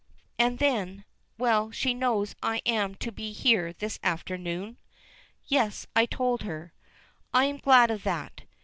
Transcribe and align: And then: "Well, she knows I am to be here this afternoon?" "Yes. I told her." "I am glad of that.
And 0.39 0.57
then: 0.57 1.05
"Well, 1.37 1.69
she 1.69 1.93
knows 1.93 2.33
I 2.41 2.63
am 2.65 2.95
to 2.95 3.11
be 3.11 3.33
here 3.33 3.71
this 3.71 3.99
afternoon?" 4.01 4.77
"Yes. 5.45 5.85
I 5.95 6.07
told 6.07 6.41
her." 6.41 6.73
"I 7.35 7.45
am 7.45 7.57
glad 7.57 7.91
of 7.91 8.01
that. 8.01 8.41